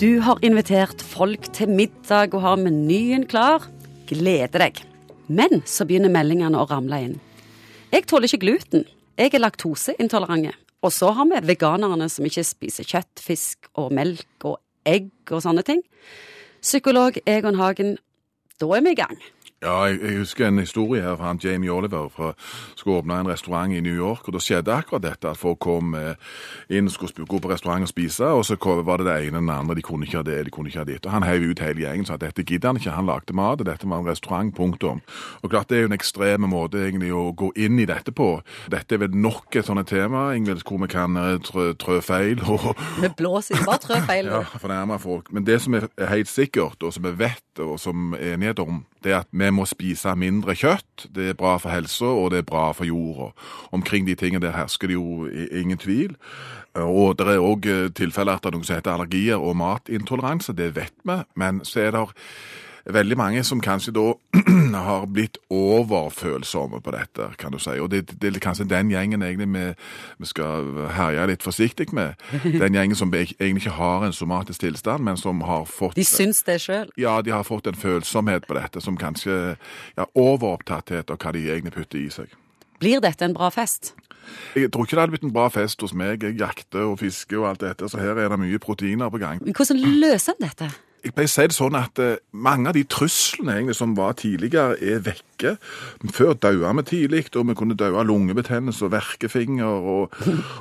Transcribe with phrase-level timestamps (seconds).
[0.00, 3.66] Du har invitert folk til middag og har menyen klar.
[4.08, 4.78] Gleder deg.
[5.28, 7.18] Men så begynner meldingene å ramle inn.
[7.92, 8.86] Jeg tåler ikke gluten.
[9.20, 10.56] Jeg er laktoseintolerant.
[10.80, 14.56] Og så har vi veganerne som ikke spiser kjøtt, fisk og melk og
[14.88, 15.84] egg og sånne ting.
[16.64, 17.98] Psykolog Egon Hagen,
[18.56, 19.20] da er vi i gang.
[19.60, 22.30] Ja, jeg, jeg, husker en historie her fra han Jamie Oliver fra
[22.76, 24.28] skulle åpne en restaurant i New York.
[24.28, 26.14] og Da skjedde akkurat dette at folk kom eh,
[26.72, 28.24] inn skulle gå på restaurant og spise.
[28.24, 29.74] og Så var det det ene og det andre.
[29.74, 31.06] De kunne ikke ha det, de kunne ikke ha ditt.
[31.06, 32.90] og Han heiv ut hele gjengen sa at dette gidder han ikke.
[32.90, 34.54] Han lagde mat, og dette var en restaurant.
[34.56, 35.02] Punktum.
[35.42, 38.40] Og klart Det er jo en ekstrem måte egentlig å gå inn i dette på.
[38.72, 42.40] Dette er vel nok et sånt tema Ingvild, hvor vi kan eh, trø, trø feil.
[42.48, 44.24] Og, vi blåser bare trø feil.
[44.32, 45.28] ja, fornærme folk.
[45.36, 48.86] Men det som er helt sikkert, og som vi vet, og som er enighet om,
[49.04, 51.08] det at vi må spise mindre kjøtt.
[51.14, 53.30] Det er bra for helsa, og det er bra for jorda.
[53.72, 56.16] Omkring de tingene der hersker det jo ingen tvil.
[56.78, 57.66] Og det er òg
[57.98, 60.54] tilfeller at det er noe som heter allergier og matintoleranse.
[60.54, 61.18] Det vet vi.
[61.34, 62.06] Men så er det
[62.86, 64.06] veldig mange som kanskje da
[64.88, 67.76] har blitt overfølsomme på dette, kan du si.
[67.80, 69.64] Og det, det er kanskje den gjengen egentlig vi,
[70.18, 72.18] vi, skal herje litt forsiktig med.
[72.44, 76.42] Den gjengen som egentlig ikke har en somatisk tilstand, men som har fått De syns
[76.46, 76.90] det sjøl?
[77.00, 79.56] Ja, de har fått en følsomhet på dette som kanskje
[79.96, 82.38] ja, overopptatthet av hva de egentlig putter i seg.
[82.80, 83.94] Blir dette en bra fest?
[84.54, 86.22] Jeg tror ikke det hadde blitt en bra fest hos meg.
[86.22, 89.42] Jeg jakter og fisker og alt dette, så her er det mye proteiner på gang.
[89.44, 90.70] Men hvordan løser en dette?
[91.04, 94.16] Jeg pleier å si det sånn at uh, mange av de truslene egentlig som var
[94.20, 95.54] tidligere, er vekke.
[96.12, 99.64] Før daua vi tidlig, og vi kunne daue av lungebetennelse og verkefinger.
[99.94, 100.16] Og,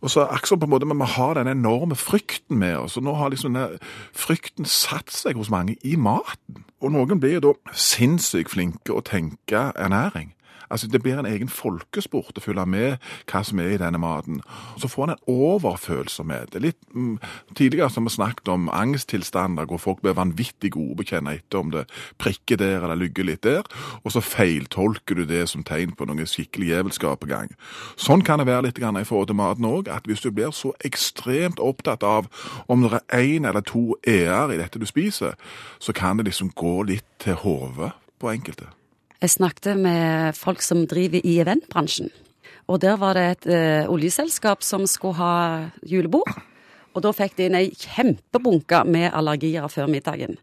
[0.00, 2.98] og så akkurat på en måte, Men vi har den enorme frykten med oss.
[2.98, 3.78] Nå har liksom denne
[4.12, 6.64] frykten satt seg hos mange i maten.
[6.82, 10.34] Og noen blir jo da sinnssykt flinke å tenke ernæring.
[10.70, 12.96] Altså, Det blir en egen folkesport å følge med
[13.30, 14.40] hva som er i denne maten.
[14.78, 16.54] Så får en en overfølsomhet.
[16.60, 17.18] Litt mm,
[17.54, 21.60] Tidligere har vi snakket om angsttilstander hvor folk blir vanvittig gode på å kjenne etter
[21.60, 21.84] om det
[22.18, 23.64] prikker der eller lygger litt der,
[24.02, 27.52] og så feiltolker du det som tegn på noe skikkelig jævelskap på gang.
[27.96, 30.72] Sånn kan det være litt i forhold til maten òg, at hvis du blir så
[30.84, 32.28] ekstremt opptatt av
[32.68, 35.34] om det er én eller to e-er i dette du spiser,
[35.78, 38.70] så kan det liksom gå litt til hodet på enkelte.
[39.24, 42.10] Jeg snakket med folk som driver i eventbransjen.
[42.68, 45.36] Og der var det et uh, oljeselskap som skulle ha
[45.88, 46.28] julebord.
[46.92, 50.36] Og da fikk de inn ei kjempebunke med allergier før middagen.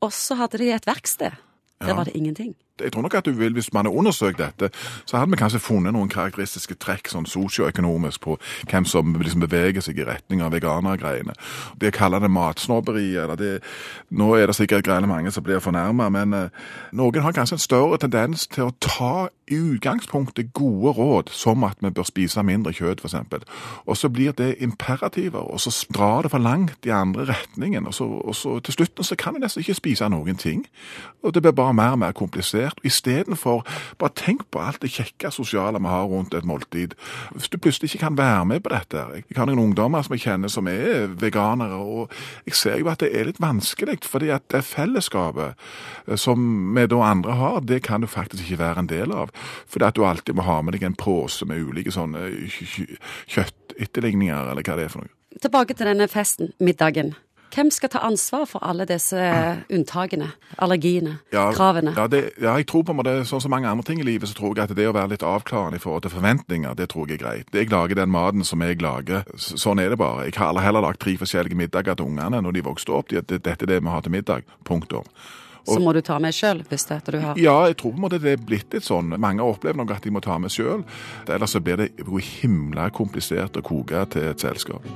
[0.00, 1.36] Og så hadde de et verksted.
[1.80, 1.98] Der ja.
[1.98, 4.70] var det ingenting jeg tror nok at du vil, Hvis man har undersøkt dette,
[5.04, 8.38] så hadde vi kanskje funnet noen karakteristiske trekk sånn sosioøkonomisk på
[8.70, 11.34] hvem som liksom beveger seg i retning av veganergreiene.
[11.80, 13.16] Det kaller det matsnobberi.
[13.16, 13.62] eller det,
[14.10, 16.48] Nå er det sikkert greiene mange som blir fornærma, men uh,
[16.92, 21.80] noen har kanskje en større tendens til å ta i utgangspunktet gode råd, som at
[21.80, 23.44] vi bør spise mindre kjøtt, f.eks.
[23.86, 27.86] Og så blir det imperativer, og så drar det for langt i andre retningen.
[27.86, 30.66] Og så, og så til slutten så kan vi nesten ikke spise noen ting.
[31.22, 33.00] Og det blir bare mer og mer komplisert komplisert.
[33.00, 33.64] Istedenfor
[33.98, 36.94] bare tenk på alt det kjekke sosiale vi har rundt et måltid.
[37.34, 38.96] Hvis du plutselig ikke kan være med på dette
[39.28, 42.10] Jeg har noen ungdommer som jeg kjenner som er veganere, og
[42.46, 45.54] jeg ser jo at det er litt vanskelig, fordi at det fellesskapet
[46.06, 49.30] eh, som vi da andre har, det kan du faktisk ikke være en del av.
[49.66, 52.28] Fordi at du alltid må ha med deg en pose med ulike sånne
[53.26, 55.14] kjøttetterligninger, eller hva det er for noe.
[55.40, 57.14] Tilbake til denne festen, middagen.
[57.50, 59.18] Hvem skal ta ansvar for alle disse
[59.74, 60.30] unntakene,
[60.62, 61.94] allergiene, ja, kravene?
[61.96, 64.30] Ja, det, ja, jeg tror på en måte, sånn som mange andre ting i livet,
[64.30, 67.10] så tror jeg at det å være litt avklarende i forhold til forventninger, det tror
[67.10, 67.52] jeg er greit.
[67.54, 69.26] Jeg lager den maten som jeg lager.
[69.34, 70.28] Sånn er det bare.
[70.28, 73.10] Jeg har heller lagd tre forskjellige middager til ungene når de vokste opp.
[73.10, 74.46] De, dette er det vi har til middag.
[74.64, 75.06] Punktum.
[75.66, 77.40] Og, så må du ta med sjøl, hvis det er du har?
[77.40, 79.12] Ja, jeg tror på en måte det er blitt litt sånn.
[79.20, 80.86] Mange opplever nok at de må ta med sjøl.
[81.28, 81.92] Ellers så blir det
[82.40, 84.86] himla komplisert å koke til et selskap.